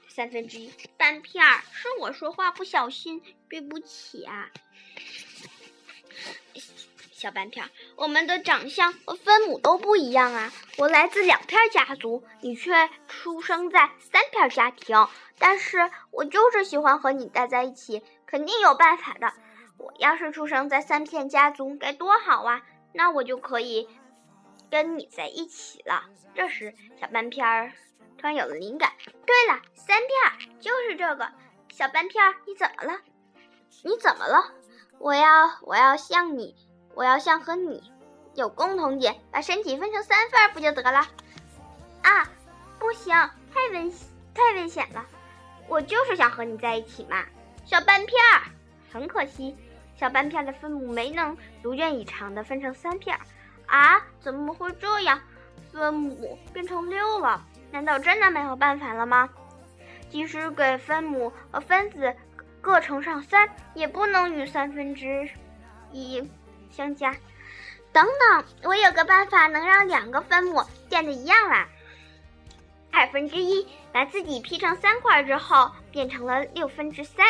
[0.09, 4.49] 三分之一半片儿，是我说话不小心，对不起啊。
[7.11, 10.51] 小半片，我们的长相和分母都不一样啊！
[10.77, 15.07] 我来自两片家族，你却出生在三片家庭。
[15.39, 19.33] 但是我就是喜欢和你待在一起，肯定有办法的。
[19.77, 22.61] 我要是出生在三片家族，该多好啊！
[22.93, 23.89] 那我就可以
[24.69, 26.03] 跟你在一起了。
[26.35, 27.71] 这时，小半片儿
[28.17, 28.91] 突然有了灵感。
[29.25, 31.31] 对了，三片儿就是这个。
[31.69, 33.01] 小半片儿，你怎么了？
[33.83, 34.53] 你怎么了？
[34.99, 36.55] 我要，我要像你。
[36.95, 37.91] 我要像和你
[38.35, 41.07] 有共同点，把身体分成三份不就得了？
[42.03, 42.29] 啊，
[42.77, 43.11] 不行，
[43.51, 43.91] 太危
[44.35, 45.03] 太危险了！
[45.67, 47.25] 我就是想和你在一起嘛，
[47.65, 48.51] 小半片儿。
[48.91, 49.57] 很可惜，
[49.95, 53.17] 小半片的分母没能如愿以偿的分成三片。
[53.65, 55.19] 啊，怎么会这样？
[55.71, 57.43] 分母变成六了？
[57.71, 59.29] 难道真的没有办法了吗？
[60.09, 62.15] 即使给分母和分子
[62.61, 65.27] 各乘上三，也不能与三分之
[65.91, 66.29] 一。
[66.69, 67.11] 相加，
[67.91, 71.67] 等等，我有个办法能让两个分母变得一样啦。
[72.91, 77.25] 二分之一把自己劈成三块之后，变成了六分之三。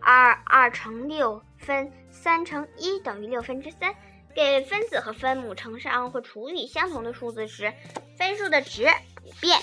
[0.00, 3.94] 二二乘六分三乘一等于六分之三。
[4.34, 7.74] 给分子和分母乘上或除以相同的数字时，
[8.16, 9.58] 分数的值不变。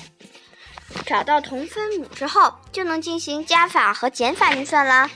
[1.06, 5.10] 找到同分母之后，就能进行加法和减法运算了，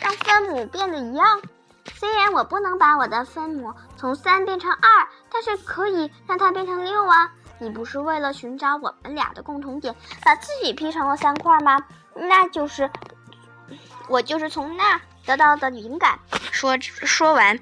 [0.00, 1.42] 让分母变得一样。
[1.96, 7.30] 虽然我不能把我的分母从三变成二，但是可以让它变成六啊！
[7.58, 11.84] 你不是为了寻找我们俩的共同点，把自己劈成了三块吗？
[12.14, 12.90] 那就是
[14.08, 16.18] 我就是从那得到的灵感。
[16.52, 17.58] 说说完，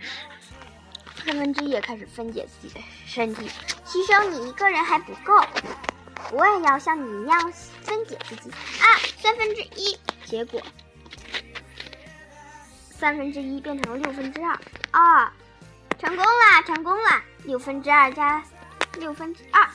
[1.25, 3.51] 三分之一开始分解自己的身体，
[3.85, 5.45] 牺牲你一个人还不够，
[6.33, 8.87] 我也要像你一样分解自己啊！
[9.19, 10.63] 三分之一，结果。
[12.91, 14.59] 三分之一变成了六分之二，
[14.91, 15.31] 二，
[15.99, 16.63] 成功啦！
[16.63, 17.23] 成功啦！
[17.45, 18.43] 六分之二加
[18.99, 19.69] 六分之二，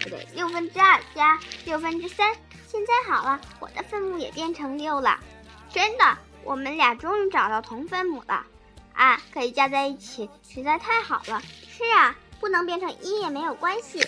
[0.00, 2.34] 不对，六分之二加六分之三。
[2.66, 5.18] 现在好了，我的分母也变成六了。
[5.72, 8.44] 真的，我们俩终于找到同分母了
[8.94, 9.20] 啊！
[9.32, 11.42] 可以加在一起，实在太好了。
[11.68, 14.06] 是啊，不能变成一也没有关系。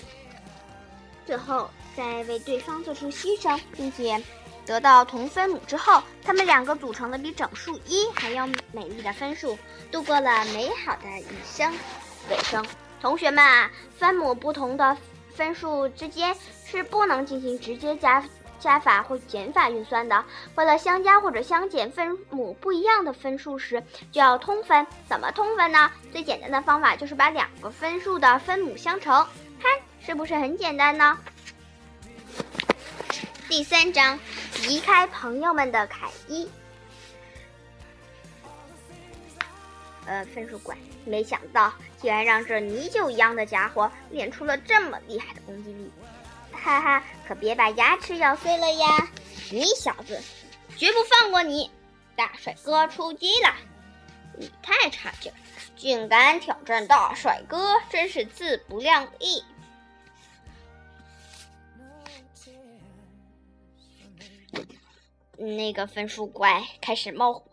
[1.27, 4.23] 最后，再为对方做出牺牲，并且。
[4.65, 9.59] 得到同分母之后，他们两个组成了比整数一还要美丽的分数，
[9.91, 11.73] 度过了美好的一生。
[12.31, 12.65] 尾声，
[13.01, 14.97] 同学们啊，分母不同的
[15.35, 18.23] 分数之间是不能进行直接加
[18.59, 20.25] 加法或减法运算的。
[20.55, 24.87] 为了相加或者相减分母不一样的分数时，就要通分。
[25.09, 25.91] 怎么通分呢？
[26.13, 29.27] 最简单的方法就是把两个分数的分母相乘，
[29.61, 31.19] 看是不是很简单呢？
[33.49, 34.19] 第三章，
[34.67, 36.49] 离开朋友们的凯伊。
[40.07, 45.89] 呃，分数怪，没想到竟然让这泥鳅一样的家伙练出了这么厉害的攻击力！
[46.51, 49.09] 哈哈，可别把牙齿咬碎了呀！
[49.53, 50.21] 你小子，
[50.77, 51.71] 绝不放过你！
[52.17, 53.55] 大帅哥出击了！
[54.37, 55.33] 你太差劲，
[55.77, 59.45] 竟敢挑战大帅哥，真是自不量力！
[65.37, 67.45] 那个分数怪开始冒火，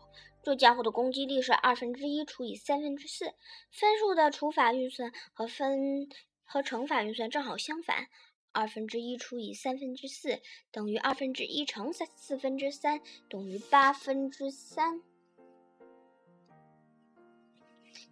[0.50, 3.36] 这家伙的攻击力是二分之一除以三分之四。
[3.70, 6.10] 分数的除法运算和分
[6.44, 8.08] 和乘法运算正好相反，
[8.52, 15.04] 二分之一除以三分之四等于二分之一乘三四分之三等于八分之三。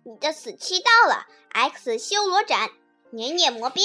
[0.03, 2.69] 你的死期到了，X 修罗斩，
[3.13, 3.83] 粘液魔鞭，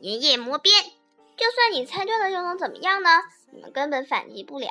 [0.00, 0.72] 粘液魔鞭。
[1.36, 3.10] 就算你猜对了，又能怎么样呢？
[3.50, 4.68] 你们根本反击不了。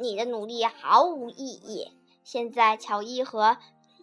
[0.00, 1.92] 你的努力毫无意义。
[2.24, 3.58] 现在乔伊和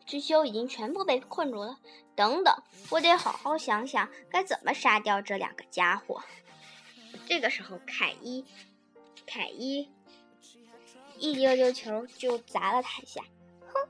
[0.06, 1.78] 知修已经全部被困住了。
[2.16, 6.24] 等等，我得好好想想该怎么杀掉这两个家伙。
[7.28, 8.46] 这个时候，凯伊，
[9.26, 9.90] 凯伊
[11.18, 13.22] 一溜溜球就砸了他一下。
[13.68, 13.90] 哼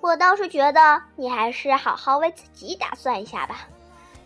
[0.00, 3.68] 我倒是觉得你还是好好为自己打算一下吧。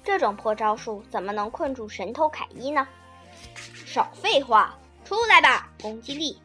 [0.02, 2.86] 这种破招数怎么能困住神偷凯伊呢？
[3.86, 5.72] 少废话，出来吧！
[5.80, 6.40] 攻击力，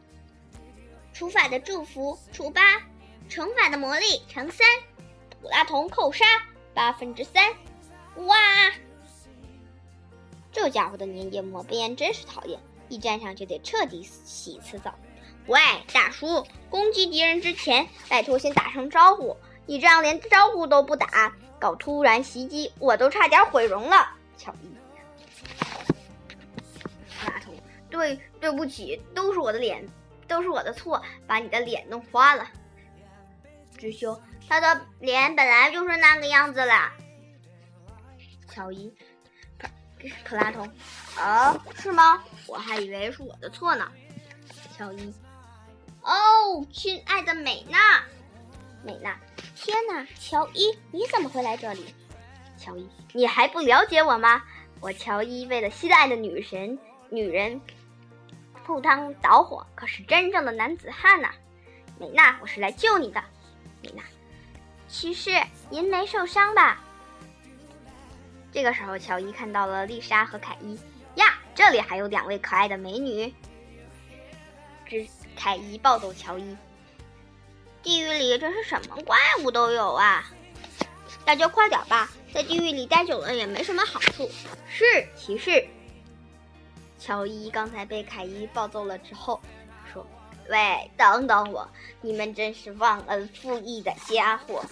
[1.15, 2.62] 除法的祝福除八，
[3.30, 4.67] 乘法的魔力乘三，
[5.30, 6.25] 普拉同扣杀
[6.73, 7.54] 八分之三。
[8.25, 8.36] 哇！
[10.51, 14.93] 这家伙的粘液抹边真是讨厌，一沾上就得彻底洗一次澡。
[15.47, 15.58] 喂，
[15.93, 19.38] 大叔，攻击敌人之前，拜托先打声招呼。
[19.65, 24.10] 你这样连招呼都不打，搞突然袭击，我都差点毁容了。
[24.38, 24.67] 乔伊，
[27.23, 27.54] 马桶，
[27.89, 29.88] 对，对不起，都是我的脸，
[30.28, 32.48] 都是我的错，把你的脸弄花了。
[33.78, 36.94] 知修，他的脸本来就是那个样子啦。
[38.50, 38.94] 乔伊，
[39.58, 40.70] 普普拉通，
[41.18, 42.24] 啊，是吗？
[42.48, 43.92] 我还以为是我的错呢。
[44.78, 45.14] 乔伊。
[46.02, 48.04] 哦，亲爱的美娜，
[48.84, 49.20] 美娜，
[49.56, 50.06] 天哪！
[50.20, 51.94] 乔伊，你怎么会来这里？
[52.58, 54.44] 乔伊，你还不了解我吗？
[54.80, 56.78] 我乔伊为了心爱的女神
[57.10, 57.60] 女人
[58.65, 61.30] 赴汤蹈火，可是真正的男子汉呐！
[61.99, 63.23] 美娜，我是来救你的。
[63.84, 64.01] 美娜，
[64.88, 65.32] 骑士，
[65.69, 66.82] 您没受伤吧？
[68.51, 70.80] 这个时候，乔伊看到了丽莎和凯伊
[71.15, 73.32] 呀，这里还有两位可爱的美女。
[74.86, 75.08] 只。
[75.38, 76.56] 凯伊暴走乔伊，
[77.84, 80.23] 地狱里这是什么怪物都有啊！
[81.25, 84.32] 大家快点吧，在地狱里待久了也没什么好处。
[84.69, 85.67] 是骑士。
[87.06, 89.39] 乔伊刚才被凯伊暴揍了之后，
[89.94, 90.04] 说
[90.50, 91.70] ：“喂，等等我，
[92.02, 94.65] 你们真是忘恩负义的家伙！”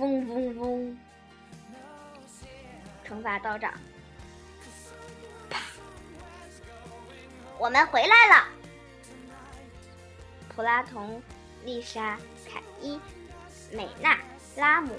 [0.00, 0.98] 嗡嗡嗡，
[3.06, 3.72] 惩罚道长，
[5.48, 5.60] 啪，
[7.60, 8.48] 我们回来了。
[10.48, 11.22] 普拉同、
[11.64, 12.98] 丽莎、凯伊、
[13.70, 14.18] 美娜、
[14.56, 14.92] 拉姆、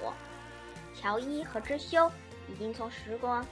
[0.97, 2.10] 乔伊和知修
[2.47, 3.45] 已经从时光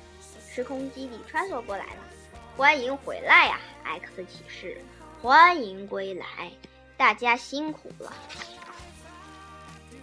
[0.49, 2.12] 时空机里穿梭过来了。
[2.55, 4.77] 欢迎回来呀，X 骑士！
[5.19, 6.51] 欢迎归来，
[6.95, 8.13] 大家辛苦了。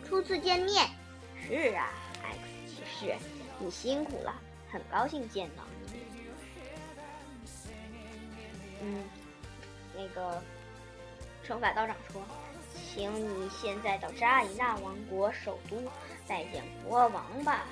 [0.09, 0.89] 初次见面，
[1.47, 1.89] 是啊
[2.23, 3.15] ，X 骑士，
[3.61, 4.35] 你辛苦了，
[4.69, 6.03] 很高兴见到你。
[8.83, 9.05] 嗯，
[9.97, 10.43] 那个。
[11.47, 12.23] 惩罚道长说
[12.95, 15.83] ：“请你现在到扎伊纳王国首都
[16.29, 17.65] 拜见国王吧。”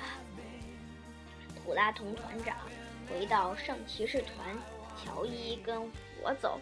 [1.63, 2.57] 普拉通团长
[3.09, 4.55] 回到圣骑士团，
[4.95, 5.81] 乔伊跟
[6.21, 6.61] 我走。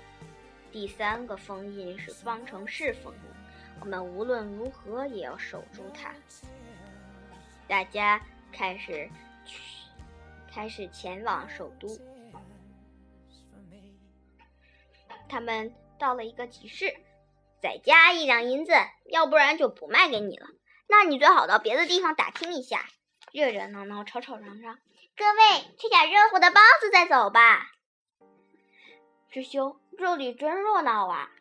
[0.72, 3.20] 第三个封印是方程式封印，
[3.82, 6.14] 我们无论如何也要守住它。
[7.68, 9.10] 大家开始
[9.46, 9.62] 去，
[10.50, 11.88] 开始前往首都。
[15.28, 16.96] 他们到了一个集市。
[17.60, 18.72] 再加一两银子，
[19.10, 20.48] 要不然就不卖给你了。
[20.88, 22.86] 那你最好到别的地方打听一下，
[23.34, 24.78] 热热闹闹，吵吵嚷嚷。
[25.18, 27.72] 各位，吃点热乎的包子再走吧。
[29.32, 31.32] 知修，这里真热闹啊！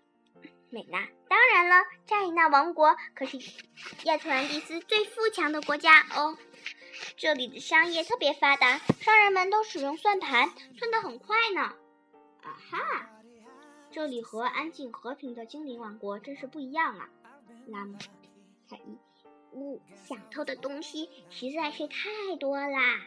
[0.70, 3.38] 美娜，当然了，扎伊娜王国可是
[4.04, 6.38] 亚特兰蒂斯最富强的国家哦。
[7.18, 11.60] 这里的商业特别发达，商人们都使用算盘，算得很快呢。
[11.60, 13.10] 啊哈！
[13.90, 17.10] 这里和安静和平的精灵王国真是不一样啊！
[17.66, 17.98] 拉姆，
[18.70, 18.98] 凯伊，
[19.52, 23.02] 呜，想偷的东西实在是太多啦。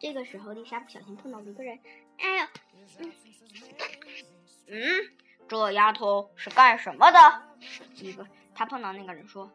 [0.00, 1.78] 这个时候，丽莎不小心碰到了一个人，
[2.18, 2.46] 哎呦，
[2.98, 3.12] 嗯，
[4.68, 4.80] 嗯，
[5.46, 7.42] 这丫头是干什么的？
[7.96, 9.50] 一个，她碰到那个人说：“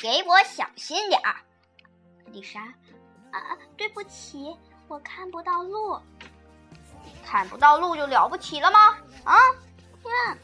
[0.00, 1.36] 给我小心点儿。”
[2.32, 2.62] 丽莎，
[3.30, 4.56] 啊，对不起，
[4.88, 6.00] 我看不到路。
[7.22, 8.96] 看不到路就了不起了吗？
[9.24, 9.36] 啊！
[10.04, 10.36] 呀，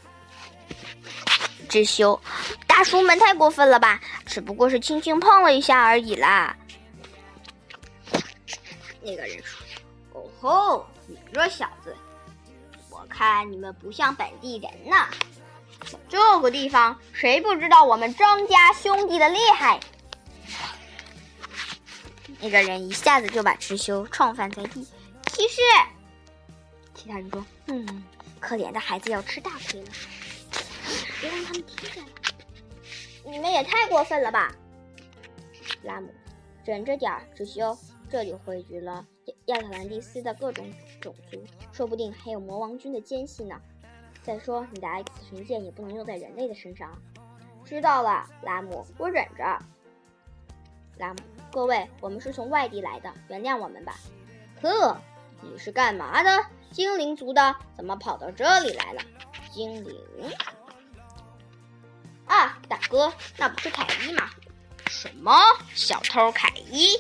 [1.69, 2.21] 知修，
[2.67, 3.99] 大叔们太过分了吧？
[4.27, 6.55] 只不过是轻轻碰了一下而已啦。
[9.03, 9.61] 那个人说
[10.13, 11.97] ：“哦吼，你这小子，
[12.91, 15.09] 我看你们不像本地人呐。
[16.09, 19.81] 这个地方谁不知道我们张家兄弟的厉害？”
[22.39, 24.87] 那个人一下子就把知修撞翻在地。
[25.27, 25.61] 骑士。
[26.95, 28.05] 其他人说：“嗯，
[28.39, 29.89] 可怜的孩子要吃大亏了，
[31.21, 32.11] 别让他们听见了。
[33.25, 34.53] 你们也太过分了吧！”
[35.83, 36.13] 拉姆，
[36.65, 37.77] 忍着点儿，只修，
[38.11, 39.07] 这里汇聚了
[39.47, 40.69] 亚特兰蒂斯的各种
[41.01, 43.55] 种族，说不定还有魔王军的奸细呢。
[44.21, 46.91] 再说，你的 X 神剑也不能用在人类的身上。
[47.65, 49.59] 知道了，拉姆，我忍着。
[50.99, 51.21] 拉姆，
[51.53, 53.95] 各位，我们是从外地来的，原谅我们吧。
[54.61, 55.01] 呵，
[55.41, 56.47] 你是干嘛的？
[56.73, 59.03] 精灵族的怎么跑到这里来了？
[59.53, 59.97] 精灵
[62.27, 64.29] 啊，大哥，那不是凯伊吗？
[64.89, 65.33] 什么
[65.75, 66.97] 小偷凯伊？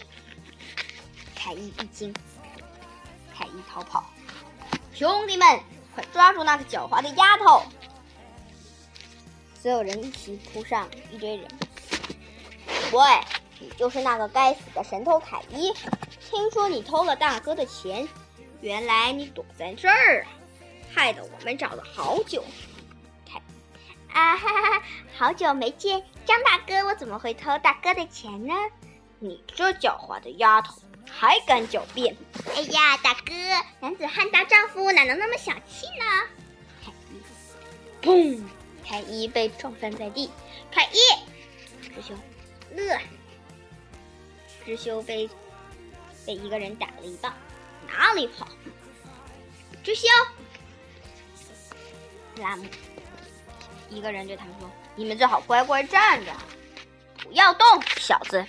[1.42, 2.14] 凯伊一惊，
[3.34, 4.04] 凯伊逃跑。
[4.92, 5.58] 兄弟们，
[5.94, 7.62] 快抓住那个狡猾的丫头！
[9.58, 11.48] 所有人一起扑上一堆人。
[12.92, 13.00] 喂，
[13.58, 15.72] 你就是那个该死的神偷凯伊？
[16.20, 18.06] 听说你偷了大哥的钱，
[18.60, 20.26] 原来你躲在这儿，
[20.94, 22.44] 害得我们找了好久。
[23.26, 23.40] 凯，
[24.12, 24.82] 啊哈哈，
[25.16, 28.52] 好久没见，张大哥，我怎么会偷大哥的钱呢？
[29.18, 32.16] 你这狡猾的丫头，还敢狡辩！
[32.54, 33.32] 哎呀，大哥，
[33.80, 36.04] 男子汉大丈夫哪能那么小气呢？
[38.02, 38.42] 砰！
[38.86, 40.30] 凯一被撞翻在地。
[40.72, 40.98] 凯一，
[41.94, 42.18] 师兄，
[42.76, 42.98] 呃，
[44.64, 45.28] 师兄被
[46.26, 47.32] 被一个人打了一棒，
[47.86, 48.48] 哪里跑？
[49.82, 50.08] 知修，
[52.36, 52.64] 拉姆，
[53.88, 56.32] 一个人对他们说：“你们最好乖乖站着，
[57.22, 58.44] 不要动，小子。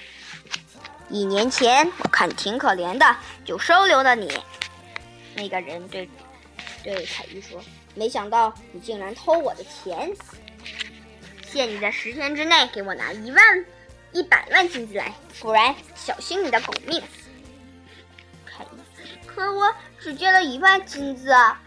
[1.11, 4.31] 一年前我看挺可怜的，就收留了你。”
[5.35, 6.09] 那个人对
[6.83, 7.61] 对凯伊说
[7.93, 10.11] ：“没想到你竟然偷我的钱，
[11.47, 13.65] 限你在十天之内给我拿一万。”
[14.13, 17.01] 一百万金子来，不然小心你的狗命！
[18.45, 21.61] 凯伊，可我只借了一万金子啊！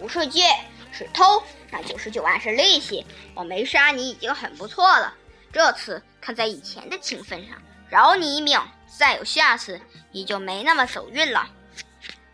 [0.00, 0.44] 不是借，
[0.92, 1.42] 是偷，
[1.72, 3.04] 那九十九万是利息。
[3.34, 5.12] 我没杀你已经很不错了，
[5.52, 7.60] 这次看在以前的情分上，
[7.90, 8.60] 饶你一命。
[8.98, 9.80] 再有下次，
[10.12, 11.50] 你就没那么走运了。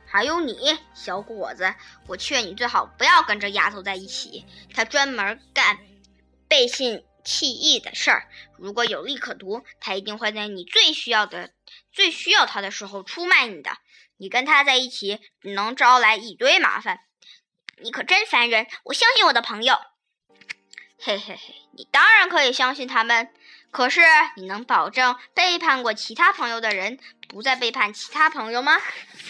[0.07, 1.74] 还有你，小伙子，
[2.07, 4.44] 我劝你最好不要跟这丫头在一起，
[4.74, 5.78] 她专门干
[6.48, 7.04] 背信。
[7.28, 11.50] 弃义的事儿，如果有利可图，他一定会在你最需要的、
[11.90, 13.72] 最需要他的时候出卖你的。
[14.16, 17.00] 你跟他在一起，能招来一堆麻烦。
[17.82, 18.68] 你可真烦人！
[18.84, 19.76] 我相信我的朋友。
[21.00, 23.34] 嘿嘿嘿，你当然可以相信他们。
[23.76, 24.00] 可是，
[24.36, 26.98] 你能保证背叛过其他朋友的人
[27.28, 28.78] 不再背叛其他朋友吗？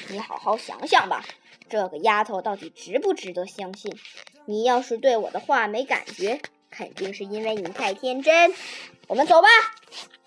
[0.06, 1.24] 你好好想想吧，
[1.68, 3.98] 这个丫头到底值不值得相信？
[4.44, 6.40] 你要是对我的话没感觉。
[6.70, 8.54] 肯定是因为你太天真，
[9.08, 9.48] 我们走吧。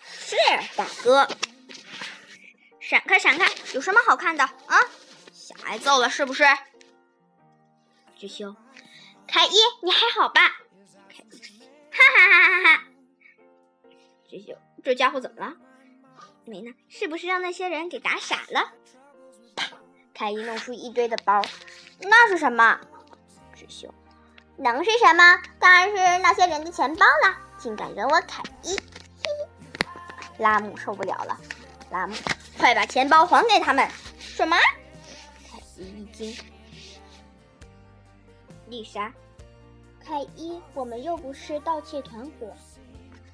[0.04, 0.36] 是
[0.76, 1.26] 大哥，
[2.82, 3.50] 闪开闪开！
[3.74, 4.78] 有什么好看的啊？
[5.32, 6.44] 想挨揍了是不是？
[8.20, 8.54] 知修，
[9.30, 10.42] 凯伊，你还好吧？
[11.08, 12.84] 凯伊，哈哈哈哈哈！
[14.30, 14.54] 知修，
[14.84, 15.56] 这家伙怎么了？
[16.46, 18.74] 没呢，是不是让那些人给打傻了？
[20.14, 21.42] 凯伊弄出一堆的包，
[22.02, 22.80] 那是什么？
[23.56, 23.92] 智秀。
[24.56, 25.42] 能是什么？
[25.58, 27.38] 当然是那些人的钱包了！
[27.58, 28.78] 竟敢惹我凯伊！
[30.38, 31.40] 拉姆受不了了，
[31.90, 32.14] 拉姆，
[32.58, 33.90] 快把钱包还给他们！
[34.20, 34.56] 什么？
[35.50, 36.38] 凯伊一惊。
[38.68, 39.12] 丽莎，
[40.06, 42.54] 凯伊，我们又不是盗窃团伙。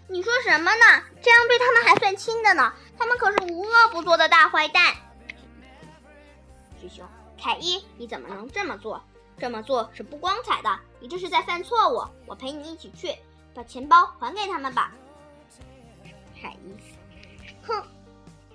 [0.08, 1.04] 你说什么呢？
[1.22, 2.74] 这样对他们还算亲的呢？
[2.98, 4.96] 他们可是无恶不作的大坏蛋。
[6.80, 9.02] 师兄，凯伊，你怎么能这么做？
[9.38, 12.08] 这么做是不光彩的，你这是在犯错误。
[12.26, 13.16] 我陪你一起去，
[13.54, 14.94] 把钱包还给他们吧。
[16.40, 16.78] 凯伊，
[17.66, 17.84] 哼，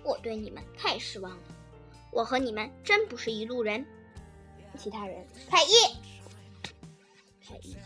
[0.02, 1.42] 我对你们太失望了，
[2.12, 3.84] 我和你们真不是一路人。
[4.78, 5.74] 其他人，凯伊，
[7.44, 7.76] 凯伊，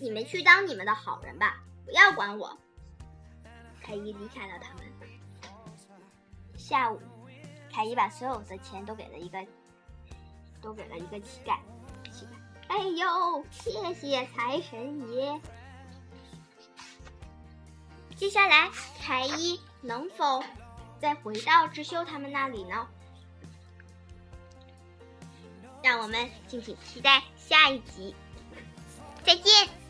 [0.00, 2.58] 你们去当你们的好人吧，不要管我。
[3.82, 4.84] 凯伊离开了他们。
[6.56, 7.00] 下午，
[7.72, 9.44] 凯伊把所有的钱都给了一个，
[10.60, 11.58] 都给了一个乞丐。
[12.12, 12.28] 乞丐
[12.68, 15.40] 哎呦，谢谢财神爷！
[18.16, 18.70] 接下来，
[19.00, 20.42] 凯伊能否
[21.00, 22.88] 再回到智修他们那里呢？
[25.82, 28.14] 让我们敬请期待下一集。
[29.24, 29.81] 再见。